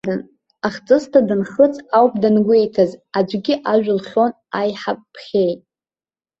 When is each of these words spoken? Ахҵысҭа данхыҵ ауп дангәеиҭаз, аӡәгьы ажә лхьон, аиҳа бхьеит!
Ахҵысҭа 0.67 1.19
данхыҵ 1.27 1.75
ауп 1.97 2.13
дангәеиҭаз, 2.21 2.91
аӡәгьы 3.17 3.55
ажә 3.71 3.89
лхьон, 3.97 4.31
аиҳа 4.59 4.93
бхьеит! 5.13 5.61